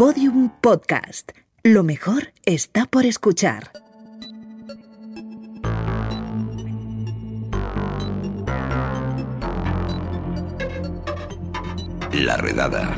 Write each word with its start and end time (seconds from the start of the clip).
Podium 0.00 0.48
Podcast. 0.62 1.32
Lo 1.62 1.82
mejor 1.82 2.32
está 2.46 2.86
por 2.86 3.04
escuchar. 3.04 3.70
La 12.14 12.38
redada. 12.38 12.96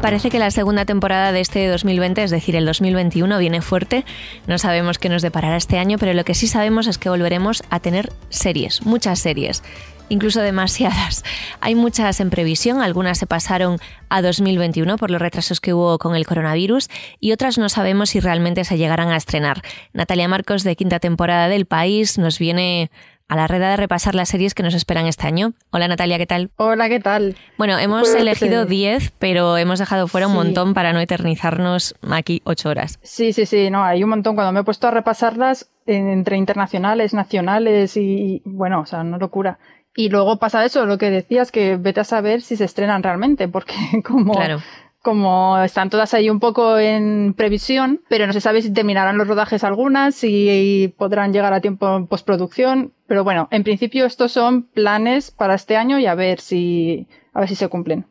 Parece 0.00 0.30
que 0.30 0.38
la 0.38 0.52
segunda 0.52 0.84
temporada 0.84 1.32
de 1.32 1.40
este 1.40 1.66
2020, 1.66 2.22
es 2.22 2.30
decir, 2.30 2.54
el 2.54 2.66
2021, 2.66 3.36
viene 3.38 3.62
fuerte. 3.62 4.04
No 4.46 4.58
sabemos 4.58 4.98
qué 4.98 5.08
nos 5.08 5.22
deparará 5.22 5.56
este 5.56 5.78
año, 5.78 5.98
pero 5.98 6.14
lo 6.14 6.24
que 6.24 6.34
sí 6.34 6.46
sabemos 6.46 6.86
es 6.86 6.98
que 6.98 7.08
volveremos 7.08 7.64
a 7.68 7.80
tener 7.80 8.12
series, 8.28 8.86
muchas 8.86 9.18
series 9.18 9.64
incluso 10.08 10.40
demasiadas. 10.40 11.24
Hay 11.60 11.74
muchas 11.74 12.20
en 12.20 12.30
previsión, 12.30 12.80
algunas 12.82 13.18
se 13.18 13.26
pasaron 13.26 13.78
a 14.08 14.22
2021 14.22 14.96
por 14.96 15.10
los 15.10 15.20
retrasos 15.20 15.60
que 15.60 15.74
hubo 15.74 15.98
con 15.98 16.14
el 16.14 16.26
coronavirus 16.26 16.88
y 17.20 17.32
otras 17.32 17.58
no 17.58 17.68
sabemos 17.68 18.10
si 18.10 18.20
realmente 18.20 18.64
se 18.64 18.78
llegarán 18.78 19.08
a 19.08 19.16
estrenar. 19.16 19.62
Natalia 19.92 20.28
Marcos 20.28 20.62
de 20.64 20.76
quinta 20.76 20.98
temporada 21.00 21.48
del 21.48 21.66
País 21.66 22.18
nos 22.18 22.38
viene 22.38 22.90
a 23.28 23.34
la 23.34 23.48
red 23.48 23.58
de 23.58 23.76
repasar 23.76 24.14
las 24.14 24.28
series 24.28 24.54
que 24.54 24.62
nos 24.62 24.72
esperan 24.74 25.06
este 25.06 25.26
año. 25.26 25.54
Hola 25.70 25.88
Natalia, 25.88 26.16
¿qué 26.16 26.26
tal? 26.28 26.50
Hola, 26.58 26.88
¿qué 26.88 27.00
tal? 27.00 27.34
Bueno, 27.58 27.76
hemos 27.76 28.02
Pues, 28.02 28.14
elegido 28.14 28.62
eh, 28.62 28.66
10, 28.66 29.14
pero 29.18 29.56
hemos 29.58 29.80
dejado 29.80 30.06
fuera 30.06 30.28
un 30.28 30.34
montón 30.34 30.74
para 30.74 30.92
no 30.92 31.00
eternizarnos 31.00 31.96
aquí 32.08 32.40
8 32.44 32.68
horas. 32.68 33.00
Sí, 33.02 33.32
sí, 33.32 33.44
sí, 33.44 33.68
no, 33.68 33.82
hay 33.82 34.04
un 34.04 34.10
montón. 34.10 34.36
Cuando 34.36 34.52
me 34.52 34.60
he 34.60 34.62
puesto 34.62 34.86
a 34.86 34.92
repasarlas 34.92 35.68
en- 35.86 36.08
entre 36.08 36.36
internacionales, 36.36 37.14
nacionales 37.14 37.96
y, 37.96 38.00
y, 38.00 38.42
bueno, 38.44 38.80
o 38.82 38.86
sea, 38.86 39.02
no 39.02 39.18
locura. 39.18 39.58
Y 39.96 40.10
luego 40.10 40.38
pasa 40.38 40.64
eso, 40.64 40.84
lo 40.86 40.98
que 40.98 41.10
decías, 41.10 41.50
que 41.50 41.76
vete 41.76 42.00
a 42.00 42.04
saber 42.04 42.42
si 42.42 42.56
se 42.56 42.64
estrenan 42.64 43.02
realmente, 43.02 43.48
porque 43.48 43.74
como, 44.06 44.34
Claro. 44.34 44.60
como 45.02 45.58
están 45.58 45.88
todas 45.88 46.12
ahí 46.14 46.28
un 46.28 46.38
poco 46.40 46.78
en 46.78 47.32
previsión, 47.34 48.02
pero 48.08 48.26
no 48.26 48.32
se 48.34 48.40
sabe 48.42 48.60
si 48.60 48.72
terminarán 48.72 49.16
los 49.16 49.26
rodajes 49.26 49.64
algunas, 49.64 50.14
si 50.14 50.94
podrán 50.98 51.32
llegar 51.32 51.52
a 51.54 51.60
tiempo 51.60 51.96
en 51.96 52.06
postproducción. 52.06 52.92
Pero 53.06 53.24
bueno, 53.24 53.48
en 53.50 53.64
principio 53.64 54.04
estos 54.04 54.32
son 54.32 54.64
planes 54.64 55.30
para 55.30 55.54
este 55.54 55.76
año 55.76 55.98
y 55.98 56.06
a 56.06 56.14
ver 56.14 56.40
si, 56.40 57.06
a 57.32 57.40
ver 57.40 57.48
si 57.48 57.54
se 57.54 57.68
cumplen. 57.68 58.04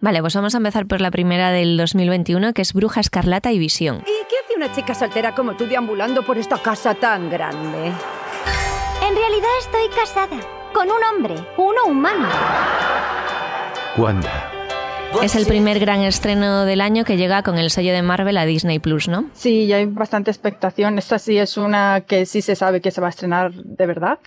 Vale, 0.00 0.20
pues 0.20 0.34
vamos 0.36 0.54
a 0.54 0.58
empezar 0.58 0.86
por 0.86 1.00
la 1.00 1.10
primera 1.10 1.50
del 1.50 1.76
2021, 1.76 2.52
que 2.52 2.62
es 2.62 2.72
Bruja 2.72 3.00
Escarlata 3.00 3.50
y 3.50 3.58
Visión. 3.58 3.96
¿Y 4.02 4.24
qué 4.28 4.36
hace 4.44 4.54
una 4.56 4.72
chica 4.72 4.94
soltera 4.94 5.34
como 5.34 5.54
tú 5.56 5.66
deambulando 5.66 6.22
por 6.22 6.38
esta 6.38 6.56
casa 6.58 6.94
tan 6.94 7.28
grande? 7.28 7.86
En 7.88 9.14
realidad 9.16 9.50
estoy 9.60 9.88
casada 9.96 10.38
con 10.76 10.88
un 10.90 11.02
hombre, 11.02 11.34
uno 11.56 11.86
humano. 11.88 12.28
Wanda. 13.96 14.52
Es 15.22 15.34
el 15.34 15.46
primer 15.46 15.78
gran 15.78 16.02
estreno 16.02 16.66
del 16.66 16.82
año 16.82 17.06
que 17.06 17.16
llega 17.16 17.42
con 17.42 17.56
el 17.56 17.70
sello 17.70 17.94
de 17.94 18.02
Marvel 18.02 18.36
a 18.36 18.44
Disney 18.44 18.78
Plus, 18.78 19.08
¿no? 19.08 19.30
Sí, 19.32 19.72
hay 19.72 19.86
bastante 19.86 20.30
expectación. 20.30 20.98
Esta 20.98 21.18
sí 21.18 21.38
es 21.38 21.56
una 21.56 22.02
que 22.06 22.26
sí 22.26 22.42
se 22.42 22.56
sabe 22.56 22.82
que 22.82 22.90
se 22.90 23.00
va 23.00 23.06
a 23.06 23.10
estrenar 23.10 23.54
de 23.54 23.86
verdad 23.86 24.18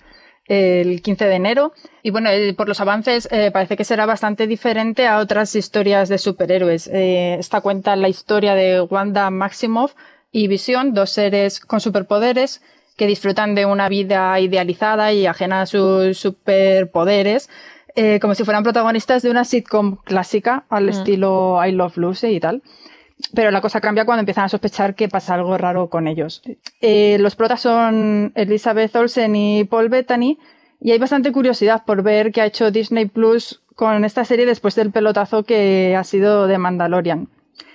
el 0.46 1.00
15 1.02 1.26
de 1.26 1.34
enero. 1.36 1.72
Y 2.02 2.10
bueno, 2.10 2.30
eh, 2.30 2.52
por 2.54 2.66
los 2.66 2.80
avances 2.80 3.28
eh, 3.30 3.52
parece 3.52 3.76
que 3.76 3.84
será 3.84 4.04
bastante 4.04 4.48
diferente 4.48 5.06
a 5.06 5.18
otras 5.18 5.54
historias 5.54 6.08
de 6.08 6.18
superhéroes. 6.18 6.88
Eh, 6.88 7.36
esta 7.38 7.60
cuenta 7.60 7.94
la 7.94 8.08
historia 8.08 8.56
de 8.56 8.80
Wanda 8.80 9.30
Maximoff 9.30 9.94
y 10.32 10.48
Visión, 10.48 10.94
dos 10.94 11.10
seres 11.10 11.60
con 11.60 11.78
superpoderes 11.78 12.60
que 13.00 13.06
disfrutan 13.06 13.54
de 13.54 13.64
una 13.64 13.88
vida 13.88 14.38
idealizada 14.40 15.10
y 15.14 15.24
ajena 15.24 15.62
a 15.62 15.66
sus 15.66 16.18
superpoderes, 16.18 17.48
eh, 17.96 18.18
como 18.20 18.34
si 18.34 18.44
fueran 18.44 18.62
protagonistas 18.62 19.22
de 19.22 19.30
una 19.30 19.46
sitcom 19.46 19.96
clásica 20.04 20.64
al 20.68 20.90
estilo 20.90 21.58
I 21.64 21.72
Love 21.72 21.96
Lucy 21.96 22.26
y 22.26 22.40
tal. 22.40 22.62
Pero 23.34 23.52
la 23.52 23.62
cosa 23.62 23.80
cambia 23.80 24.04
cuando 24.04 24.20
empiezan 24.20 24.44
a 24.44 24.48
sospechar 24.50 24.94
que 24.94 25.08
pasa 25.08 25.32
algo 25.32 25.56
raro 25.56 25.88
con 25.88 26.08
ellos. 26.08 26.42
Eh, 26.82 27.16
los 27.20 27.36
protas 27.36 27.62
son 27.62 28.32
Elizabeth 28.34 28.94
Olsen 28.94 29.34
y 29.34 29.64
Paul 29.64 29.88
Bettany, 29.88 30.38
y 30.78 30.90
hay 30.90 30.98
bastante 30.98 31.32
curiosidad 31.32 31.84
por 31.86 32.02
ver 32.02 32.32
qué 32.32 32.42
ha 32.42 32.46
hecho 32.46 32.70
Disney 32.70 33.06
Plus 33.06 33.62
con 33.76 34.04
esta 34.04 34.26
serie 34.26 34.44
después 34.44 34.74
del 34.74 34.90
pelotazo 34.90 35.44
que 35.44 35.96
ha 35.96 36.04
sido 36.04 36.46
de 36.46 36.58
Mandalorian. 36.58 37.28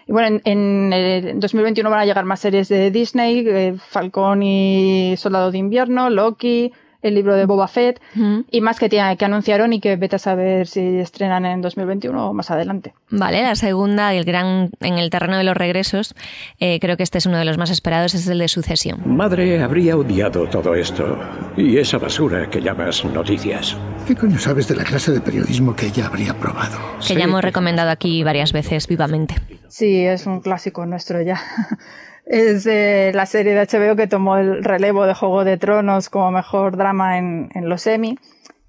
Y 0.07 0.11
bueno, 0.11 0.27
en, 0.27 0.41
en 0.43 0.93
el 0.93 1.39
2021 1.39 1.89
van 1.89 1.99
a 1.99 2.05
llegar 2.05 2.25
más 2.25 2.39
series 2.39 2.69
de 2.69 2.91
Disney, 2.91 3.43
eh, 3.47 3.75
Falcón 3.89 4.43
y 4.43 5.15
Soldado 5.17 5.51
de 5.51 5.57
Invierno, 5.57 6.09
Loki, 6.09 6.71
el 7.01 7.13
libro 7.13 7.35
de 7.35 7.45
Boba 7.45 7.67
Fett, 7.67 8.01
Ujú. 8.15 8.45
y 8.49 8.61
más 8.61 8.79
que, 8.79 8.89
tiene- 8.89 9.15
que 9.15 9.25
anunciaron 9.25 9.73
y 9.73 9.79
que 9.79 9.95
vete 9.95 10.15
a 10.15 10.19
saber 10.19 10.65
si 10.65 10.79
estrenan 10.97 11.45
en 11.45 11.61
2021 11.61 12.29
o 12.29 12.33
más 12.33 12.49
adelante. 12.49 12.95
Vale, 13.11 13.43
la 13.43 13.53
segunda, 13.55 14.11
el 14.15 14.25
gran 14.25 14.71
en 14.79 14.97
el 14.97 15.11
terreno 15.11 15.37
de 15.37 15.43
los 15.43 15.55
regresos, 15.55 16.15
eh, 16.59 16.79
creo 16.79 16.97
que 16.97 17.03
este 17.03 17.19
es 17.19 17.27
uno 17.27 17.37
de 17.37 17.45
los 17.45 17.59
más 17.59 17.69
esperados, 17.69 18.15
es 18.15 18.27
el 18.27 18.39
de 18.39 18.47
Sucesión. 18.47 19.01
Madre 19.05 19.61
habría 19.61 19.95
odiado 19.97 20.47
todo 20.49 20.73
esto 20.73 21.15
y 21.55 21.77
esa 21.77 21.99
basura 21.99 22.49
que 22.49 22.59
llamas 22.59 23.05
noticias. 23.05 23.77
¿Qué 24.07 24.15
coño 24.15 24.39
sabes 24.39 24.67
de 24.67 24.75
la 24.75 24.83
clase 24.83 25.11
de 25.11 25.21
periodismo 25.21 25.75
que 25.75 25.87
ella 25.87 26.07
habría 26.07 26.33
probado? 26.33 26.77
Que 27.07 27.13
ya 27.15 27.25
hemos 27.25 27.43
recomendado 27.43 27.91
aquí 27.91 28.23
varias 28.23 28.51
veces 28.51 28.87
vivamente. 28.87 29.35
Sí, 29.69 30.05
es 30.05 30.25
un 30.25 30.41
clásico 30.41 30.85
nuestro 30.85 31.21
ya. 31.21 31.39
Es 32.25 32.65
eh, 32.65 33.11
la 33.13 33.27
serie 33.27 33.53
de 33.53 33.67
HBO 33.67 33.95
que 33.95 34.07
tomó 34.07 34.37
el 34.37 34.63
relevo 34.63 35.05
de 35.05 35.13
Juego 35.13 35.43
de 35.43 35.57
Tronos 35.57 36.09
como 36.09 36.31
mejor 36.31 36.75
drama 36.75 37.19
en, 37.19 37.49
los 37.69 37.85
Emmy 37.85 38.17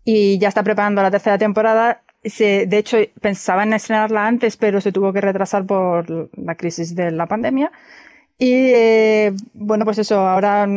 y 0.04 0.38
ya 0.38 0.48
está 0.48 0.62
preparando 0.62 1.02
la 1.02 1.10
tercera 1.10 1.38
temporada. 1.38 2.02
De 2.22 2.68
hecho, 2.76 2.98
pensaban 3.22 3.68
en 3.68 3.74
estrenarla 3.74 4.26
antes, 4.26 4.58
pero 4.58 4.82
se 4.82 4.92
tuvo 4.92 5.12
que 5.14 5.22
retrasar 5.22 5.64
por 5.64 6.28
la 6.36 6.54
crisis 6.54 6.94
de 6.94 7.10
la 7.10 7.26
pandemia. 7.26 7.72
Y 8.36 8.52
eh, 8.74 9.32
bueno, 9.54 9.86
pues 9.86 9.98
eso, 9.98 10.18
ahora 10.20 10.68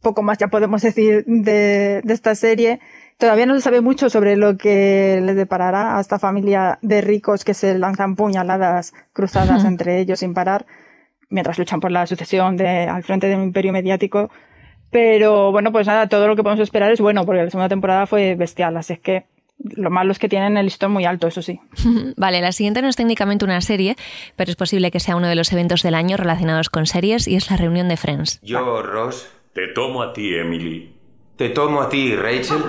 poco 0.00 0.22
más 0.22 0.38
ya 0.38 0.48
podemos 0.48 0.80
decir 0.88 1.24
de, 1.26 2.00
de 2.02 2.14
esta 2.14 2.34
serie. 2.34 2.80
Todavía 3.20 3.44
no 3.44 3.54
se 3.54 3.60
sabe 3.60 3.82
mucho 3.82 4.08
sobre 4.08 4.34
lo 4.34 4.56
que 4.56 5.20
les 5.22 5.36
deparará 5.36 5.98
a 5.98 6.00
esta 6.00 6.18
familia 6.18 6.78
de 6.80 7.02
ricos 7.02 7.44
que 7.44 7.52
se 7.52 7.78
lanzan 7.78 8.16
puñaladas 8.16 8.94
cruzadas 9.12 9.64
entre 9.66 10.00
ellos 10.00 10.20
sin 10.20 10.32
parar, 10.32 10.64
mientras 11.28 11.58
luchan 11.58 11.80
por 11.80 11.90
la 11.90 12.06
sucesión 12.06 12.56
de, 12.56 12.66
al 12.66 13.02
frente 13.02 13.26
de 13.28 13.36
un 13.36 13.42
imperio 13.42 13.74
mediático. 13.74 14.30
Pero 14.90 15.52
bueno, 15.52 15.70
pues 15.70 15.86
nada, 15.86 16.08
todo 16.08 16.26
lo 16.28 16.34
que 16.34 16.42
podemos 16.42 16.62
esperar 16.62 16.90
es 16.92 17.00
bueno, 17.00 17.26
porque 17.26 17.44
la 17.44 17.50
segunda 17.50 17.68
temporada 17.68 18.06
fue 18.06 18.36
bestial, 18.36 18.74
así 18.78 18.94
es 18.94 19.00
que 19.00 19.26
lo 19.58 19.90
malo 19.90 20.12
es 20.12 20.18
que 20.18 20.30
tienen 20.30 20.56
el 20.56 20.64
listón 20.64 20.90
muy 20.90 21.04
alto, 21.04 21.26
eso 21.26 21.42
sí. 21.42 21.60
Vale, 22.16 22.40
la 22.40 22.52
siguiente 22.52 22.80
no 22.80 22.88
es 22.88 22.96
técnicamente 22.96 23.44
una 23.44 23.60
serie, 23.60 23.96
pero 24.34 24.50
es 24.50 24.56
posible 24.56 24.90
que 24.90 24.98
sea 24.98 25.16
uno 25.16 25.28
de 25.28 25.34
los 25.34 25.52
eventos 25.52 25.82
del 25.82 25.94
año 25.94 26.16
relacionados 26.16 26.70
con 26.70 26.86
series 26.86 27.28
y 27.28 27.36
es 27.36 27.50
la 27.50 27.58
reunión 27.58 27.86
de 27.90 27.98
Friends. 27.98 28.40
Yo, 28.40 28.80
Ross, 28.80 29.30
Te 29.52 29.68
tomo 29.68 30.02
a 30.02 30.14
ti, 30.14 30.34
Emily. 30.34 30.99
Te 31.40 31.48
tomo 31.48 31.80
a 31.80 31.88
ti, 31.88 32.14
Rachel. 32.14 32.62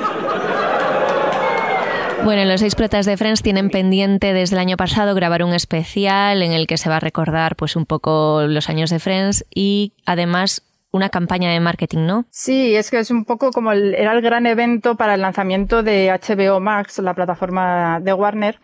Bueno, 2.24 2.46
los 2.46 2.62
seis 2.62 2.74
protas 2.74 3.06
de 3.06 3.18
Friends 3.18 3.44
tienen 3.44 3.70
pendiente 3.70 4.32
desde 4.32 4.56
el 4.56 4.62
año 4.62 4.78
pasado 4.78 5.14
grabar 5.14 5.44
un 5.44 5.54
especial 5.54 6.42
en 6.42 6.54
el 6.54 6.68
que 6.68 6.78
se 6.78 6.88
va 6.88 6.96
a 6.96 7.00
recordar 7.02 7.58
pues 7.58 7.76
un 7.76 7.86
poco 7.86 8.44
los 8.48 8.70
años 8.70 8.90
de 8.90 9.00
Friends 9.00 9.44
y 9.54 9.92
además 10.06 10.62
una 10.92 11.10
campaña 11.10 11.52
de 11.52 11.60
marketing, 11.60 12.06
¿no? 12.06 12.24
Sí, 12.30 12.74
es 12.74 12.90
que 12.92 13.00
es 13.00 13.12
un 13.12 13.26
poco 13.26 13.52
como 13.52 13.74
el, 13.74 13.94
era 13.94 14.14
el 14.14 14.22
gran 14.22 14.46
evento 14.46 14.96
para 14.96 15.16
el 15.16 15.22
lanzamiento 15.22 15.84
de 15.84 16.10
HBO 16.10 16.62
Max, 16.62 17.00
la 17.00 17.14
plataforma 17.14 18.00
de 18.00 18.14
Warner, 18.14 18.58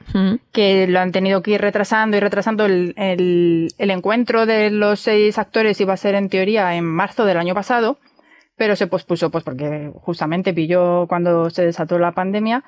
que 0.54 0.88
lo 0.88 1.02
han 1.02 1.12
tenido 1.12 1.42
que 1.42 1.52
ir 1.52 1.62
retrasando 1.62 2.16
y 2.16 2.22
retrasando. 2.22 2.66
El, 2.66 2.94
el, 2.96 3.74
el 3.78 3.92
encuentro 3.92 4.46
de 4.46 4.72
los 4.72 5.02
seis 5.02 5.38
actores 5.38 5.82
iba 5.82 5.92
a 5.92 5.98
ser 5.98 6.16
en 6.16 6.30
teoría 6.30 6.76
en 6.76 6.86
marzo 6.86 7.26
del 7.26 7.38
año 7.38 7.54
pasado, 7.54 7.98
pero 8.58 8.76
se 8.76 8.88
pospuso 8.88 9.30
pues 9.30 9.44
porque 9.44 9.92
justamente 10.02 10.54
pilló 10.54 11.08
cuando 11.08 11.50
se 11.50 11.64
desató 11.66 12.00
la 12.00 12.12
pandemia 12.12 12.64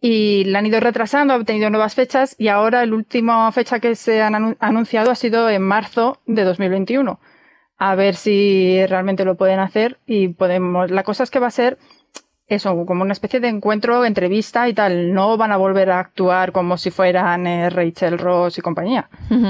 y 0.00 0.44
la 0.44 0.58
han 0.58 0.66
ido 0.66 0.80
retrasando, 0.80 1.34
han 1.34 1.44
tenido 1.44 1.70
nuevas 1.70 1.94
fechas 1.94 2.34
y 2.38 2.48
ahora 2.48 2.84
la 2.84 2.94
última 2.94 3.50
fecha 3.52 3.80
que 3.80 3.94
se 3.94 4.20
han 4.22 4.34
anu- 4.34 4.56
anunciado 4.60 5.10
ha 5.10 5.14
sido 5.14 5.48
en 5.48 5.62
marzo 5.62 6.18
de 6.26 6.44
2021. 6.44 7.18
A 7.78 7.94
ver 7.94 8.14
si 8.14 8.84
realmente 8.86 9.24
lo 9.24 9.36
pueden 9.36 9.58
hacer 9.58 9.98
y 10.06 10.28
podemos. 10.28 10.90
La 10.90 11.02
cosa 11.02 11.22
es 11.24 11.30
que 11.30 11.38
va 11.40 11.48
a 11.48 11.50
ser 11.50 11.78
eso, 12.46 12.84
como 12.86 13.02
una 13.02 13.12
especie 13.12 13.40
de 13.40 13.48
encuentro, 13.48 14.04
entrevista 14.04 14.68
y 14.68 14.74
tal. 14.74 15.12
No 15.14 15.36
van 15.36 15.50
a 15.52 15.56
volver 15.56 15.90
a 15.90 15.98
actuar 16.00 16.52
como 16.52 16.76
si 16.76 16.90
fueran 16.90 17.46
eh, 17.46 17.70
Rachel, 17.70 18.18
Ross 18.18 18.58
y 18.58 18.60
compañía. 18.60 19.08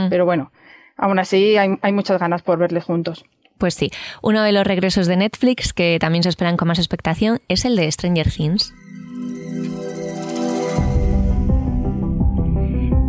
Pero 0.09 0.25
bueno, 0.25 0.53
aún 0.97 1.19
así 1.19 1.57
hay, 1.57 1.77
hay 1.83 1.93
muchas 1.93 2.19
ganas 2.21 2.43
por 2.43 2.59
verles 2.59 2.85
juntos. 2.85 3.25
Pues 3.63 3.75
sí, 3.75 3.93
uno 4.23 4.43
de 4.43 4.51
los 4.51 4.67
regresos 4.67 5.07
de 5.07 5.17
Netflix 5.17 5.73
que 5.73 5.99
también 6.01 6.25
se 6.25 6.29
esperan 6.31 6.57
con 6.57 6.67
más 6.67 6.81
expectación 6.81 7.39
es 7.47 7.65
el 7.65 7.77
de 7.77 7.93
Stranger 7.93 8.29
Things. 8.29 8.75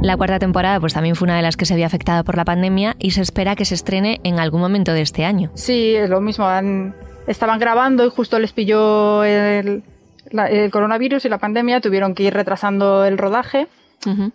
La 0.04 0.16
cuarta 0.16 0.38
temporada 0.38 0.80
pues 0.80 0.94
también 0.94 1.16
fue 1.16 1.26
una 1.26 1.38
de 1.38 1.42
las 1.42 1.58
que 1.58 1.66
se 1.66 1.74
había 1.74 1.88
afectado 1.88 2.24
por 2.24 2.38
la 2.38 2.46
pandemia 2.46 2.96
y 3.00 3.10
se 3.12 3.24
espera 3.24 3.56
que 3.56 3.66
se 3.66 3.74
estrene 3.74 4.22
en 4.24 4.38
algún 4.38 4.62
momento 4.62 4.94
de 4.94 5.02
este 5.02 5.26
año. 5.26 5.50
Sí, 5.56 5.96
es 5.96 6.08
lo 6.08 6.22
mismo. 6.22 6.46
han- 6.46 6.94
estaban 7.26 7.58
grabando 7.58 8.06
y 8.06 8.12
justo 8.12 8.38
les 8.38 8.52
pilló 8.52 9.24
el, 9.24 9.82
la- 10.30 10.52
el 10.52 10.70
coronavirus 10.70 11.26
y 11.26 11.30
la 11.30 11.40
pandemia. 11.40 11.82
Tuvieron 11.82 12.14
que 12.14 12.22
ir 12.26 12.34
retrasando 12.36 13.06
el 13.06 13.18
rodaje. 13.18 13.68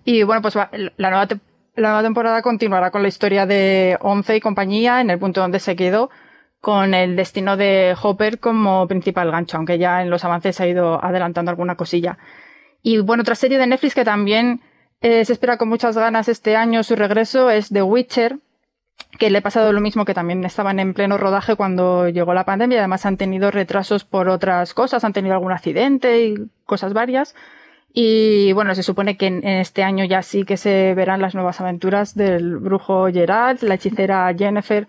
Y 0.05 0.25
bueno, 0.25 0.43
pues 0.43 0.57
la 0.57 1.11
nueva, 1.11 1.29
la 1.79 1.91
nueva 1.91 2.03
temporada 2.03 2.43
continuará 2.43 2.91
con 2.91 3.03
la 3.03 3.09
historia 3.09 3.47
de 3.47 3.97
Once 4.01 4.37
y 4.37 4.41
compañía 4.41 5.01
en 5.01 5.11
el 5.11 5.19
punto 5.19 5.41
donde 5.41 5.61
se 5.61 5.77
quedó, 5.77 6.11
con 6.61 6.93
el 6.93 7.15
destino 7.15 7.57
de 7.57 7.95
Hopper 8.03 8.41
como 8.41 8.89
principal 8.89 9.31
gancho, 9.31 9.57
aunque 9.57 9.79
ya 9.79 10.03
en 10.03 10.11
los 10.11 10.25
avances 10.25 10.57
se 10.57 10.65
ha 10.65 10.67
ido 10.67 11.03
adelantando 11.03 11.51
alguna 11.51 11.77
cosilla. 11.77 12.19
Y 12.83 12.99
bueno, 12.99 13.21
otra 13.21 13.37
serie 13.37 13.59
de 13.59 13.67
Netflix 13.69 13.95
que 13.95 14.05
también 14.05 14.61
eh, 15.01 15.25
se 15.25 15.33
espera 15.33 15.57
con 15.57 15.69
muchas 15.69 15.97
ganas 15.97 16.29
este 16.29 16.57
año 16.57 16.83
su 16.83 16.97
regreso 16.97 17.49
es 17.51 17.69
The 17.69 17.83
Witcher, 17.83 18.39
que 19.19 19.31
le 19.31 19.39
ha 19.39 19.43
pasado 19.43 19.73
lo 19.73 19.81
mismo 19.81 20.05
que 20.05 20.15
también 20.15 20.45
estaban 20.45 20.81
en 20.81 20.95
pleno 20.95 21.17
rodaje 21.17 21.55
cuando 21.55 22.09
llegó 22.09 22.35
la 22.35 22.45
pandemia. 22.45 22.79
Además 22.79 23.07
han 23.07 23.17
tenido 23.17 23.53
retrasos 23.53 24.05
por 24.05 24.29
otras 24.29 24.75
cosas, 24.75 25.05
han 25.05 25.13
tenido 25.13 25.35
algún 25.35 25.53
accidente 25.53 26.25
y 26.25 26.35
cosas 26.67 26.93
varias. 26.93 27.37
Y 27.93 28.53
bueno, 28.53 28.75
se 28.75 28.83
supone 28.83 29.17
que 29.17 29.27
en, 29.27 29.45
este 29.45 29.83
año 29.83 30.05
ya 30.05 30.23
sí 30.23 30.45
que 30.45 30.57
se 30.57 30.95
verán 30.95 31.23
las 31.23 31.35
nuevas 31.35 31.61
aventuras 31.61 32.15
del 32.15 32.59
brujo 32.59 33.07
Gerard, 33.11 33.63
la 33.63 33.75
hechicera 33.75 34.33
Jennifer 34.37 34.87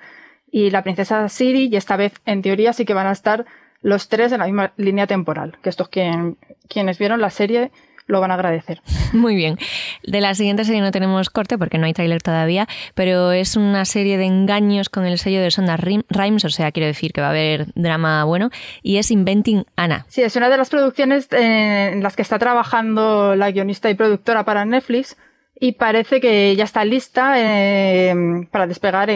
y 0.51 0.69
la 0.69 0.83
princesa 0.83 1.27
Siri. 1.29 1.69
Y 1.71 1.75
esta 1.75 1.95
vez, 1.95 2.13
en 2.25 2.41
teoría, 2.41 2.73
sí 2.73 2.85
que 2.85 2.93
van 2.93 3.07
a 3.07 3.11
estar 3.11 3.45
los 3.81 4.09
tres 4.09 4.31
en 4.31 4.39
la 4.39 4.45
misma 4.45 4.73
línea 4.77 5.07
temporal. 5.07 5.57
Que 5.61 5.69
estos 5.69 5.89
quienes 5.89 6.99
vieron 6.99 7.21
la 7.21 7.29
serie 7.29 7.71
lo 8.09 8.19
van 8.19 8.31
a 8.31 8.33
agradecer. 8.33 8.81
Muy 9.13 9.35
bien. 9.35 9.57
De 10.03 10.19
la 10.19 10.33
siguiente 10.33 10.65
serie 10.65 10.81
no 10.81 10.91
tenemos 10.91 11.29
corte 11.29 11.57
porque 11.57 11.77
no 11.77 11.85
hay 11.85 11.93
tráiler 11.93 12.21
todavía, 12.21 12.67
pero 12.95 13.31
es 13.31 13.55
una 13.55 13.85
serie 13.85 14.17
de 14.17 14.25
engaños 14.25 14.89
con 14.89 15.05
el 15.05 15.17
sello 15.17 15.41
de 15.41 15.51
Sonda 15.51 15.77
Rhimes, 15.77 16.43
o 16.43 16.49
sea, 16.49 16.71
quiero 16.71 16.87
decir 16.87 17.13
que 17.13 17.21
va 17.21 17.27
a 17.27 17.29
haber 17.31 17.67
drama 17.75 18.23
bueno, 18.25 18.49
y 18.81 18.97
es 18.97 19.11
Inventing 19.11 19.65
Anna. 19.75 20.05
Sí, 20.09 20.23
es 20.23 20.35
una 20.35 20.49
de 20.49 20.57
las 20.57 20.69
producciones 20.69 21.31
eh, 21.31 21.91
en 21.93 22.03
las 22.03 22.15
que 22.15 22.23
está 22.23 22.39
trabajando 22.39 23.35
la 23.35 23.51
guionista 23.51 23.89
y 23.89 23.93
productora 23.93 24.43
para 24.43 24.65
Netflix, 24.65 25.15
y 25.61 25.73
parece 25.73 26.19
que 26.19 26.55
ya 26.55 26.63
está 26.63 26.85
lista 26.85 27.33
eh, 27.37 28.13
para 28.49 28.65
despegar 28.65 29.09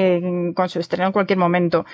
con 0.53 0.69
su 0.69 0.79
estreno 0.79 1.07
en 1.07 1.13
cualquier 1.13 1.39
momento. 1.39 1.85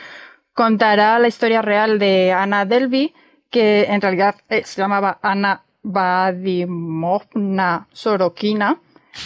Contará 0.54 1.20
la 1.20 1.28
historia 1.28 1.62
real 1.62 2.00
de 2.00 2.34
Anna 2.34 2.66
Delvey, 2.66 3.14
que 3.50 3.84
en 3.84 4.02
realidad 4.02 4.36
eh, 4.50 4.64
se 4.66 4.82
llamaba 4.82 5.20
Anna 5.22 5.64
Vadimovna 5.84 7.48
Sorokina. 7.92 8.80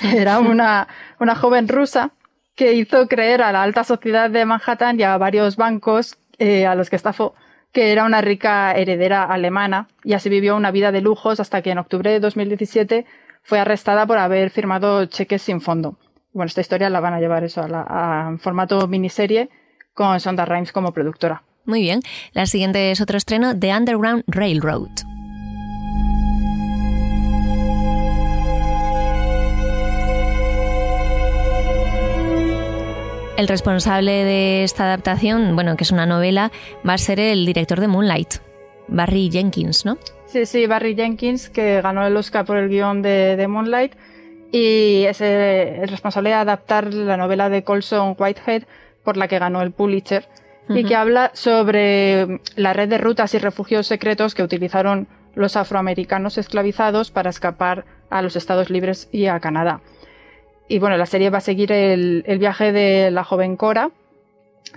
Era 0.04 0.40
una, 0.40 0.88
una 1.20 1.36
joven 1.36 1.68
rusa 1.68 2.12
que 2.56 2.74
hizo 2.74 3.08
creer 3.08 3.42
a 3.42 3.52
la 3.52 3.64
alta 3.64 3.84
sociedad 3.84 4.30
de 4.30 4.46
Manhattan 4.46 5.00
y 5.00 5.04
a 5.04 5.18
varios 5.18 5.56
bancos 5.56 6.18
eh, 6.38 6.66
a 6.66 6.76
los 6.76 6.90
que 6.90 6.96
estafó 6.96 7.36
que 7.74 7.92
era 7.92 8.06
una 8.06 8.22
rica 8.22 8.72
heredera 8.74 9.24
alemana 9.26 9.88
y 10.04 10.14
así 10.14 10.30
vivió 10.30 10.56
una 10.56 10.72
vida 10.72 10.92
de 10.92 11.02
lujos 11.02 11.40
hasta 11.40 11.62
que 11.62 11.72
en 11.72 11.80
octubre 11.80 12.12
de 12.12 12.20
2017 12.20 13.06
fue 13.42 13.60
arrestada 13.60 14.06
por 14.06 14.20
haber 14.20 14.52
firmado 14.52 15.06
cheques 15.08 15.42
sin 15.42 15.60
fondo. 15.60 15.98
Bueno, 16.32 16.48
esta 16.48 16.62
historia 16.62 16.90
la 16.90 17.00
van 17.00 17.14
a 17.14 17.20
llevar 17.20 17.44
eso 17.44 17.62
a, 17.62 18.28
en 18.30 18.40
formato 18.40 18.88
miniserie 18.88 19.50
con 19.94 20.20
Sonda 20.20 20.46
Rhimes 20.46 20.72
como 20.72 20.94
productora. 20.94 21.44
Muy 21.66 21.82
bien. 21.82 22.02
La 22.34 22.46
siguiente 22.46 22.92
es 22.92 23.02
otro 23.02 23.18
estreno, 23.18 23.58
The 23.58 23.76
Underground 23.76 24.24
Railroad. 24.28 25.13
El 33.36 33.48
responsable 33.48 34.12
de 34.24 34.64
esta 34.64 34.84
adaptación, 34.86 35.56
bueno, 35.56 35.76
que 35.76 35.84
es 35.84 35.92
una 35.92 36.06
novela, 36.06 36.52
va 36.88 36.94
a 36.94 36.98
ser 37.00 37.20
el 37.20 37.48
director 37.48 37.80
de 37.80 37.88
Moonlight, 37.88 38.36
Barry 38.88 39.32
Jenkins, 39.32 39.86
¿no? 39.86 39.98
Sí, 40.28 40.46
sí, 40.46 40.68
Barry 40.68 40.96
Jenkins, 40.96 41.50
que 41.50 41.82
ganó 41.82 42.06
el 42.06 42.16
Oscar 42.16 42.46
por 42.46 42.58
el 42.58 42.70
guion 42.70 43.02
de, 43.02 43.44
Moonlight 43.50 43.94
y 44.52 45.06
es 45.08 45.20
el, 45.22 45.88
responsable 45.88 46.30
de 46.30 46.36
adaptar 46.36 46.94
la 46.94 47.18
novela 47.18 47.50
de 47.50 47.64
Colson 47.64 48.16
Whitehead 48.18 48.64
por 49.04 49.18
la 49.18 49.28
que 49.28 49.40
ganó 49.40 49.64
el 49.64 49.72
Pulitzer 49.72 50.28
y 50.70 50.84
que 50.86 50.96
habla 50.96 51.32
sobre 51.34 52.40
la 52.56 52.74
red 52.74 52.88
de 52.88 53.00
rutas 53.00 53.34
y 53.34 53.40
refugios 53.40 53.88
secretos 53.88 54.36
que 54.36 54.44
utilizaron 54.44 55.08
los 55.34 55.56
afroamericanos 55.58 56.38
esclavizados 56.38 57.10
para 57.10 57.32
escapar 57.32 57.86
a 58.12 58.22
los 58.22 58.36
Estados 58.36 58.70
Libres 58.70 59.10
y 59.12 59.26
a 59.26 59.40
Canadá. 59.40 59.82
Y 60.68 60.80
bueno, 60.80 60.98
la 60.98 61.06
serie 61.06 61.30
va 61.30 61.40
a 61.40 61.42
seguir 61.42 61.72
el, 61.72 62.24
viaje 62.40 62.72
de 62.72 63.12
la 63.12 63.24
joven 63.24 63.58
Cora 63.58 63.92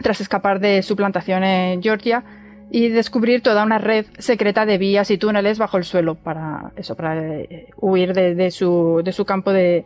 tras 0.02 0.20
escapar 0.20 0.60
de 0.60 0.82
su 0.82 0.96
plantación 0.96 1.44
en 1.44 1.82
Georgia 1.82 2.24
y 2.70 2.88
descubrir 2.88 3.42
toda 3.42 3.64
una 3.64 3.78
red 3.78 4.06
secreta 4.18 4.66
de 4.66 4.78
vías 4.78 5.10
y 5.10 5.18
túneles 5.18 5.58
bajo 5.58 5.76
el 5.76 5.84
suelo 5.84 6.16
para 6.16 6.72
eso, 6.76 6.96
para 6.96 7.16
eh, 7.38 7.68
huir 7.76 8.12
de, 8.12 8.50
su, 8.50 9.00
de 9.04 9.12
su 9.12 9.24
campo 9.24 9.52
de, 9.52 9.84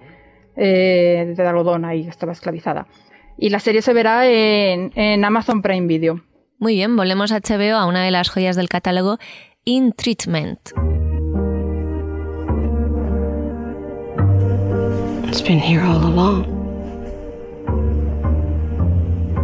eh, 0.56 1.35
de 1.37 1.47
algodón 1.47 1.85
ahí 1.85 2.08
estaba 2.08 2.32
esclavizada. 2.32 2.87
Y 3.37 3.50
la 3.50 3.61
serie 3.61 3.82
se 3.82 3.93
verá 3.93 4.26
en, 4.26 4.93
en 4.94 5.25
Amazon 5.25 5.62
Prime 5.62 5.87
Video. 5.87 6.23
Muy 6.58 6.75
bien, 6.75 6.97
volvemos 6.97 7.32
a 7.32 7.41
HBO 7.41 7.76
a 7.76 7.87
una 7.87 8.02
de 8.02 8.11
las 8.11 8.29
joyas 8.31 8.56
del 8.56 8.69
catálogo, 8.69 9.19
In 9.64 9.93
Treatment. 9.93 10.61
It's 15.30 15.40
been 15.40 15.60
here 15.60 15.80
all 15.80 16.04
along. 16.04 16.44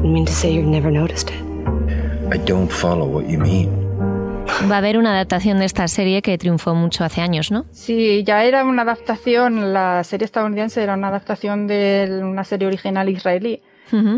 You 0.02 0.10
mean 0.10 0.24
to 0.24 0.32
say 0.32 0.52
you've 0.52 0.66
never 0.66 0.90
noticed 0.90 1.30
it? 1.30 1.40
I 2.34 2.38
don't 2.38 2.68
follow 2.68 3.06
what 3.06 3.28
you 3.28 3.38
mean. 3.38 3.70
Va 4.68 4.74
a 4.74 4.78
haber 4.78 4.98
una 4.98 5.12
adaptación 5.12 5.60
de 5.60 5.64
esta 5.64 5.86
serie 5.86 6.22
que 6.22 6.36
triunfó 6.38 6.74
mucho 6.74 7.04
hace 7.04 7.20
años, 7.20 7.52
¿no? 7.52 7.66
Sí, 7.70 8.24
ya 8.24 8.42
era 8.42 8.64
una 8.64 8.82
adaptación, 8.82 9.72
la 9.72 10.02
serie 10.02 10.24
estadounidense 10.24 10.82
era 10.82 10.94
una 10.94 11.06
adaptación 11.06 11.68
de 11.68 12.20
una 12.20 12.42
serie 12.42 12.66
original 12.66 13.08
israelí. 13.08 13.62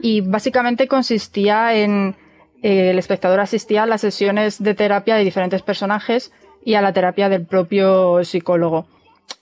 Y 0.00 0.22
básicamente 0.22 0.88
consistía 0.88 1.74
en 1.74 2.16
eh, 2.62 2.92
el 2.92 2.98
espectador 2.98 3.40
asistía 3.40 3.82
a 3.82 3.86
las 3.86 4.00
sesiones 4.00 4.62
de 4.62 4.72
terapia 4.72 5.16
de 5.16 5.24
diferentes 5.24 5.60
personajes 5.60 6.32
y 6.64 6.74
a 6.74 6.80
la 6.80 6.94
terapia 6.94 7.28
del 7.28 7.44
propio 7.44 8.24
psicólogo. 8.24 8.86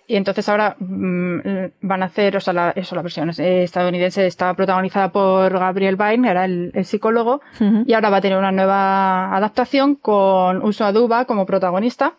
Y 0.08 0.16
entonces 0.16 0.48
ahora 0.48 0.76
mm, 0.78 1.40
van 1.80 2.02
a 2.02 2.06
hacer, 2.06 2.36
o 2.36 2.40
sea, 2.40 2.52
la, 2.52 2.70
eso, 2.70 2.94
la 2.94 3.02
versión 3.02 3.28
estadounidense 3.30 4.26
está 4.26 4.54
protagonizada 4.54 5.10
por 5.10 5.52
Gabriel 5.58 5.96
Byrne, 5.96 6.30
era 6.30 6.44
el, 6.44 6.72
psicólogo, 6.84 7.40
y 7.86 7.92
ahora 7.92 8.10
va 8.10 8.18
a 8.18 8.20
tener 8.20 8.38
una 8.38 8.52
nueva 8.52 9.34
adaptación 9.34 9.96
con 9.96 10.62
Uso 10.62 10.84
Aduba 10.84 11.24
como 11.24 11.44
protagonista, 11.44 12.14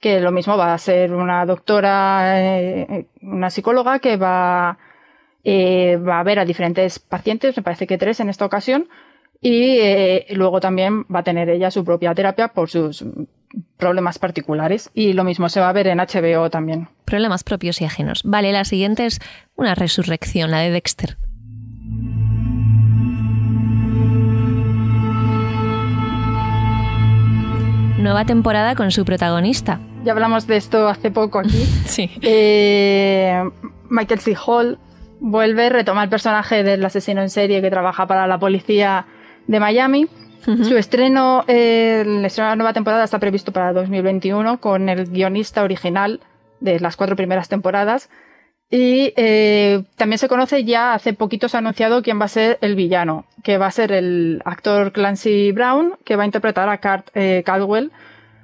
que 0.00 0.20
lo 0.20 0.30
mismo 0.30 0.56
va 0.56 0.72
a 0.72 0.78
ser 0.78 1.12
una 1.12 1.44
doctora, 1.44 2.40
eh, 2.40 3.06
una 3.20 3.50
psicóloga 3.50 3.98
que 3.98 4.16
va, 4.16 4.78
eh, 5.44 5.96
va 5.96 6.20
a 6.20 6.22
ver 6.22 6.38
a 6.38 6.46
diferentes 6.46 6.98
pacientes, 6.98 7.54
me 7.56 7.62
parece 7.62 7.86
que 7.86 7.98
tres 7.98 8.20
en 8.20 8.30
esta 8.30 8.46
ocasión, 8.46 8.88
y 9.42 9.78
eh, 9.78 10.26
luego 10.30 10.60
también 10.60 11.04
va 11.14 11.18
a 11.18 11.24
tener 11.24 11.50
ella 11.50 11.70
su 11.70 11.84
propia 11.84 12.14
terapia 12.14 12.48
por 12.48 12.70
sus 12.70 13.04
problemas 13.76 14.18
particulares 14.18 14.90
y 14.94 15.12
lo 15.12 15.24
mismo 15.24 15.48
se 15.48 15.60
va 15.60 15.68
a 15.68 15.72
ver 15.72 15.86
en 15.86 15.98
HBO 15.98 16.50
también. 16.50 16.88
Problemas 17.04 17.44
propios 17.44 17.80
y 17.80 17.84
ajenos. 17.84 18.22
Vale, 18.24 18.52
la 18.52 18.64
siguiente 18.64 19.06
es 19.06 19.20
una 19.54 19.74
resurrección, 19.74 20.50
la 20.50 20.60
de 20.60 20.70
Dexter. 20.70 21.16
Nueva 27.98 28.24
temporada 28.24 28.74
con 28.76 28.90
su 28.90 29.04
protagonista. 29.04 29.80
Ya 30.04 30.12
hablamos 30.12 30.46
de 30.46 30.56
esto 30.56 30.88
hace 30.88 31.10
poco 31.10 31.40
aquí. 31.40 31.64
sí. 31.86 32.10
Eh, 32.22 33.42
Michael 33.90 34.20
C. 34.20 34.36
Hall 34.46 34.78
vuelve, 35.18 35.68
retoma 35.70 36.04
el 36.04 36.08
personaje 36.08 36.62
del 36.62 36.84
asesino 36.84 37.22
en 37.22 37.30
serie 37.30 37.60
que 37.60 37.70
trabaja 37.70 38.06
para 38.06 38.26
la 38.26 38.38
policía 38.38 39.06
de 39.46 39.60
Miami 39.60 40.08
su 40.44 40.76
estreno, 40.76 41.44
el 41.48 42.24
estreno 42.24 42.48
de 42.48 42.52
la 42.52 42.56
nueva 42.56 42.72
temporada 42.72 43.04
está 43.04 43.18
previsto 43.18 43.52
para 43.52 43.72
2021 43.72 44.60
con 44.60 44.88
el 44.88 45.06
guionista 45.06 45.62
original 45.62 46.20
de 46.60 46.80
las 46.80 46.96
cuatro 46.96 47.16
primeras 47.16 47.48
temporadas. 47.48 48.08
Y 48.68 49.12
eh, 49.16 49.84
también 49.96 50.18
se 50.18 50.28
conoce 50.28 50.64
ya, 50.64 50.94
hace 50.94 51.12
poquito 51.12 51.48
se 51.48 51.56
ha 51.56 51.58
anunciado 51.58 52.02
quién 52.02 52.20
va 52.20 52.24
a 52.24 52.28
ser 52.28 52.58
el 52.62 52.74
villano, 52.74 53.26
que 53.44 53.58
va 53.58 53.66
a 53.66 53.70
ser 53.70 53.92
el 53.92 54.42
actor 54.44 54.92
Clancy 54.92 55.52
Brown, 55.52 55.94
que 56.04 56.16
va 56.16 56.24
a 56.24 56.26
interpretar 56.26 56.68
a 56.68 56.78
Cart 56.78 57.08
eh, 57.14 57.42
Caldwell, 57.46 57.92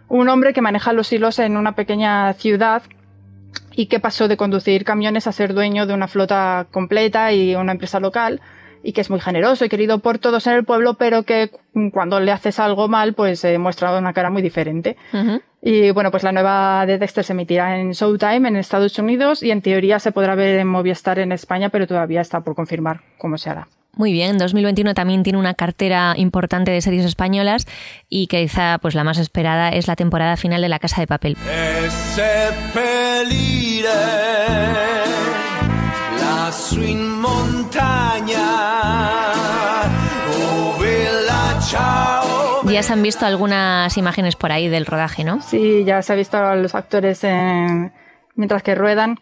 un 0.08 0.28
hombre 0.28 0.52
que 0.52 0.60
maneja 0.60 0.92
los 0.92 1.12
hilos 1.12 1.40
en 1.40 1.56
una 1.56 1.74
pequeña 1.74 2.32
ciudad 2.34 2.82
y 3.72 3.86
que 3.86 3.98
pasó 3.98 4.28
de 4.28 4.36
conducir 4.36 4.84
camiones 4.84 5.26
a 5.26 5.32
ser 5.32 5.54
dueño 5.54 5.86
de 5.86 5.94
una 5.94 6.06
flota 6.06 6.66
completa 6.70 7.32
y 7.32 7.56
una 7.56 7.72
empresa 7.72 7.98
local 7.98 8.40
y 8.82 8.92
que 8.92 9.00
es 9.00 9.10
muy 9.10 9.20
generoso 9.20 9.64
y 9.64 9.68
querido 9.68 9.98
por 10.00 10.18
todos 10.18 10.46
en 10.46 10.54
el 10.54 10.64
pueblo, 10.64 10.94
pero 10.94 11.22
que 11.22 11.50
cuando 11.92 12.20
le 12.20 12.32
haces 12.32 12.58
algo 12.58 12.88
mal, 12.88 13.14
pues 13.14 13.40
se 13.40 13.58
muestra 13.58 13.96
una 13.96 14.12
cara 14.12 14.30
muy 14.30 14.42
diferente. 14.42 14.96
Y 15.62 15.90
bueno, 15.92 16.10
pues 16.10 16.22
la 16.22 16.32
nueva 16.32 16.84
de 16.86 16.98
Dexter 16.98 17.24
se 17.24 17.32
emitirá 17.32 17.78
en 17.78 17.92
Showtime 17.92 18.48
en 18.48 18.56
Estados 18.56 18.98
Unidos 18.98 19.42
y 19.42 19.50
en 19.50 19.62
teoría 19.62 20.00
se 20.00 20.10
podrá 20.10 20.34
ver 20.34 20.58
en 20.58 20.66
Movistar 20.66 21.18
en 21.18 21.32
España, 21.32 21.68
pero 21.68 21.86
todavía 21.86 22.20
está 22.20 22.40
por 22.40 22.54
confirmar 22.54 23.00
cómo 23.18 23.38
se 23.38 23.50
hará. 23.50 23.68
Muy 23.94 24.10
bien, 24.12 24.38
2021 24.38 24.94
también 24.94 25.22
tiene 25.22 25.38
una 25.38 25.52
cartera 25.52 26.14
importante 26.16 26.70
de 26.70 26.80
series 26.80 27.04
españolas 27.04 27.66
y 28.08 28.26
quizá 28.26 28.78
pues 28.80 28.94
la 28.94 29.04
más 29.04 29.18
esperada 29.18 29.68
es 29.68 29.86
la 29.86 29.96
temporada 29.96 30.38
final 30.38 30.62
de 30.62 30.70
La 30.70 30.78
Casa 30.78 31.02
de 31.02 31.06
Papel. 31.06 31.36
Ya 42.64 42.82
se 42.82 42.92
han 42.92 43.02
visto 43.02 43.26
algunas 43.26 43.96
imágenes 43.96 44.36
por 44.36 44.52
ahí 44.52 44.68
del 44.68 44.86
rodaje, 44.86 45.24
¿no? 45.24 45.40
Sí, 45.42 45.84
ya 45.84 46.02
se 46.02 46.12
ha 46.12 46.16
visto 46.16 46.36
a 46.36 46.54
los 46.56 46.74
actores 46.74 47.24
en- 47.24 47.92
mientras 48.34 48.62
que 48.62 48.74
ruedan. 48.74 49.18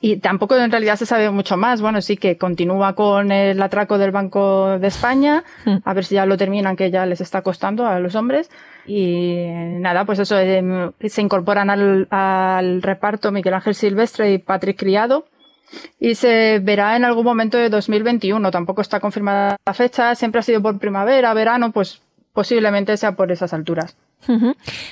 Y 0.00 0.18
tampoco 0.18 0.56
en 0.56 0.70
realidad 0.70 0.94
se 0.96 1.06
sabe 1.06 1.28
mucho 1.30 1.56
más. 1.56 1.80
Bueno, 1.80 2.00
sí 2.02 2.16
que 2.16 2.36
continúa 2.38 2.94
con 2.94 3.32
el 3.32 3.60
atraco 3.60 3.98
del 3.98 4.12
Banco 4.12 4.78
de 4.78 4.86
España. 4.86 5.42
A 5.84 5.92
ver 5.92 6.04
si 6.04 6.14
ya 6.14 6.24
lo 6.26 6.36
terminan, 6.36 6.76
que 6.76 6.90
ya 6.90 7.04
les 7.04 7.20
está 7.20 7.42
costando 7.42 7.84
a 7.86 7.98
los 7.98 8.14
hombres. 8.14 8.48
Y 8.86 9.34
nada, 9.80 10.04
pues 10.04 10.20
eso, 10.20 10.38
em, 10.38 10.92
se 11.04 11.20
incorporan 11.20 11.68
al, 11.68 12.06
al 12.10 12.80
reparto 12.82 13.32
Miguel 13.32 13.54
Ángel 13.54 13.74
Silvestre 13.74 14.32
y 14.32 14.38
Patrick 14.38 14.78
Criado. 14.78 15.26
Y 15.98 16.14
se 16.14 16.60
verá 16.60 16.96
en 16.96 17.04
algún 17.04 17.24
momento 17.24 17.58
de 17.58 17.68
2021. 17.68 18.50
Tampoco 18.50 18.82
está 18.82 19.00
confirmada 19.00 19.56
la 19.64 19.74
fecha. 19.74 20.14
Siempre 20.14 20.40
ha 20.40 20.42
sido 20.42 20.62
por 20.62 20.78
primavera, 20.78 21.34
verano, 21.34 21.72
pues 21.72 22.00
posiblemente 22.32 22.96
sea 22.96 23.12
por 23.12 23.32
esas 23.32 23.52
alturas. 23.52 23.96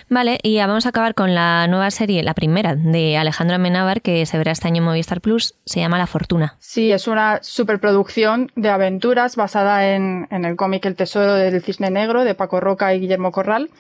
Vale, 0.09 0.39
y 0.43 0.55
ya 0.55 0.67
vamos 0.67 0.87
a 0.87 0.91
acabar 0.91 1.15
con 1.15 1.35
la 1.35 1.67
nueva 1.67 1.91
serie, 1.91 2.23
la 2.23 2.35
primera, 2.35 2.75
de 2.75 3.17
Alejandro 3.17 3.57
Amenábar, 3.57 4.01
que 4.01 4.25
se 4.25 4.39
verá 4.39 4.53
este 4.53 4.69
año 4.69 4.79
en 4.79 4.85
Movistar 4.85 5.21
Plus. 5.21 5.55
Se 5.65 5.81
llama 5.81 5.99
La 5.99 6.07
Fortuna. 6.07 6.57
Sí, 6.59 6.93
es 6.93 7.07
una 7.07 7.41
superproducción 7.43 8.51
de 8.55 8.71
aventuras 8.71 9.37
basada 9.37 9.95
en, 9.95 10.29
en 10.31 10.45
el 10.45 10.57
cómic 10.57 10.85
El 10.87 10.97
Tesoro 10.97 11.35
del 11.35 11.63
Cisne 11.63 11.91
Negro 11.91 12.25
de 12.25 12.35
Paco 12.35 12.61
Roca 12.61 12.95
y 12.95 13.01
Guillermo 13.01 13.33
Corral. 13.33 13.71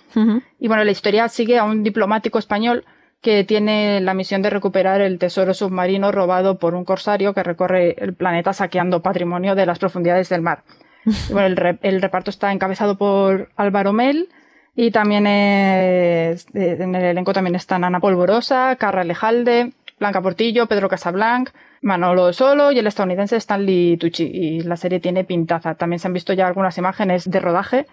Y 0.58 0.68
bueno, 0.68 0.84
la 0.84 0.90
historia 0.90 1.28
sigue 1.28 1.58
a 1.58 1.64
un 1.64 1.82
diplomático 1.82 2.38
español 2.38 2.84
que 3.26 3.42
tiene 3.42 4.00
la 4.00 4.14
misión 4.14 4.40
de 4.40 4.50
recuperar 4.50 5.00
el 5.00 5.18
tesoro 5.18 5.52
submarino 5.52 6.12
robado 6.12 6.60
por 6.60 6.76
un 6.76 6.84
corsario 6.84 7.34
que 7.34 7.42
recorre 7.42 7.96
el 7.98 8.14
planeta 8.14 8.52
saqueando 8.52 9.02
patrimonio 9.02 9.56
de 9.56 9.66
las 9.66 9.80
profundidades 9.80 10.28
del 10.28 10.42
mar. 10.42 10.62
Y 11.04 11.10
bueno, 11.32 11.48
el, 11.48 11.56
re- 11.56 11.78
el 11.82 12.00
reparto 12.00 12.30
está 12.30 12.52
encabezado 12.52 12.96
por 12.96 13.48
Álvaro 13.56 13.92
Mel 13.92 14.28
y 14.76 14.92
también 14.92 15.26
es- 15.26 16.46
eh, 16.54 16.76
en 16.78 16.94
el 16.94 17.02
elenco 17.04 17.32
también 17.32 17.56
están 17.56 17.82
Ana 17.82 17.98
Polvorosa, 17.98 18.76
Carra 18.76 19.02
Lejalde, 19.02 19.72
Blanca 19.98 20.20
Portillo, 20.22 20.66
Pedro 20.68 20.88
Casablanc, 20.88 21.50
Manolo 21.86 22.32
Solo 22.32 22.72
y 22.72 22.78
el 22.80 22.86
estadounidense 22.86 23.36
Stanley 23.36 23.96
Tucci. 23.96 24.24
Y 24.24 24.60
la 24.60 24.76
serie 24.76 24.98
tiene 25.00 25.24
pintaza. 25.24 25.76
También 25.76 26.00
se 26.00 26.08
han 26.08 26.12
visto 26.12 26.32
ya 26.32 26.46
algunas 26.46 26.76
imágenes 26.76 27.30
de 27.30 27.40
rodaje 27.40 27.86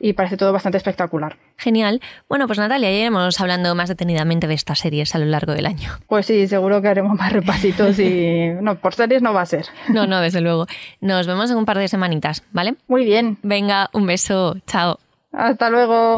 y 0.00 0.12
parece 0.12 0.36
todo 0.36 0.52
bastante 0.52 0.76
espectacular. 0.76 1.38
Genial. 1.56 2.02
Bueno, 2.28 2.46
pues 2.46 2.58
Natalia, 2.58 2.90
ya 2.90 2.98
iremos 2.98 3.40
hablando 3.40 3.74
más 3.74 3.88
detenidamente 3.88 4.46
de 4.46 4.52
estas 4.52 4.80
series 4.80 5.14
a 5.14 5.18
lo 5.18 5.24
largo 5.24 5.54
del 5.54 5.64
año. 5.64 5.90
Pues 6.08 6.26
sí, 6.26 6.46
seguro 6.46 6.82
que 6.82 6.88
haremos 6.88 7.16
más 7.18 7.32
repasitos 7.32 7.98
y 7.98 8.50
no, 8.60 8.76
por 8.76 8.94
series 8.94 9.22
no 9.22 9.32
va 9.32 9.40
a 9.40 9.46
ser. 9.46 9.66
No, 9.88 10.06
no, 10.06 10.20
desde 10.20 10.42
luego. 10.42 10.66
Nos 11.00 11.26
vemos 11.26 11.50
en 11.50 11.56
un 11.56 11.64
par 11.64 11.78
de 11.78 11.88
semanitas, 11.88 12.44
¿vale? 12.52 12.74
Muy 12.86 13.04
bien, 13.04 13.38
Venga, 13.42 13.88
un 13.94 14.06
beso. 14.06 14.56
Chao. 14.66 14.98
hasta 15.32 15.70
luego. 15.70 16.16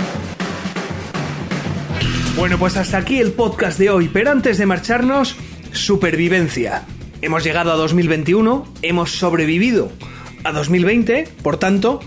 Bueno, 2.36 2.58
pues 2.58 2.76
hasta 2.76 2.98
aquí 2.98 3.20
el 3.20 3.32
podcast 3.32 3.78
de 3.78 3.90
hoy, 3.90 4.10
pero 4.12 4.32
antes 4.32 4.58
de 4.58 4.66
marcharnos, 4.66 5.36
supervivencia. 5.72 6.82
Hemos 7.24 7.42
llegado 7.42 7.72
a 7.72 7.76
2021, 7.76 8.66
hemos 8.82 9.12
sobrevivido 9.12 9.90
a 10.44 10.52
2020, 10.52 11.26
por 11.42 11.56
tanto, 11.56 12.00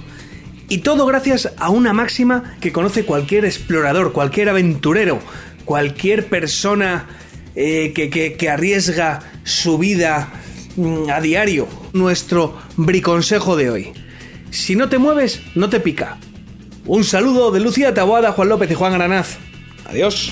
y 0.70 0.78
todo 0.78 1.08
gracias 1.08 1.52
a 1.58 1.72
una 1.72 1.92
máxima 1.92 2.56
que 2.62 2.72
conoce 2.72 3.04
cualquier 3.04 3.44
explorador, 3.44 4.14
cualquier 4.14 4.48
aventurero, 4.48 5.18
cualquier 5.66 6.28
persona 6.28 7.08
eh, 7.56 7.94
que, 7.94 8.48
arriesga 8.48 9.22
su 9.44 9.80
vida 9.80 10.34
mm, 10.76 11.10
a 11.10 11.20
diario. 11.20 11.68
Nuestro 11.94 12.56
briconsejo 12.76 13.56
de 13.56 13.72
hoy. 13.72 13.94
Si 14.52 14.76
no 14.76 14.88
te 14.88 15.00
mueves, 15.00 15.42
no 15.56 15.68
te 15.68 15.80
pica. 15.80 16.20
Un 16.86 17.04
saludo 17.04 17.50
de 17.50 17.60
Lucía 17.60 17.92
Taboada, 17.92 18.34
Juan 18.34 18.50
López 18.50 18.70
y 18.70 18.76
Juan 18.76 18.94
Granaz. 18.94 19.40
Adiós. 19.90 20.32